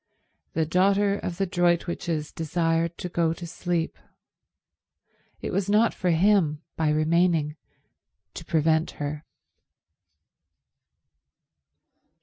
The 0.53 0.65
daughter 0.65 1.19
of 1.19 1.37
the 1.37 1.45
Droitwiches 1.45 2.33
desired 2.33 2.97
to 2.97 3.07
go 3.07 3.33
to 3.33 3.45
sleep. 3.45 3.99
It 5.43 5.53
was 5.53 5.69
not 5.69 5.93
for 5.93 6.09
him, 6.09 6.63
by 6.75 6.89
remaining, 6.89 7.55
to 8.33 8.43
prevent 8.43 8.89
her. 8.97 9.25